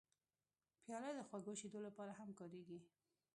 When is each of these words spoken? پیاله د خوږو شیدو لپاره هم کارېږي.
پیاله 0.83 1.11
د 1.15 1.19
خوږو 1.27 1.53
شیدو 1.61 1.79
لپاره 1.87 2.11
هم 2.19 2.29
کارېږي. 2.39 2.79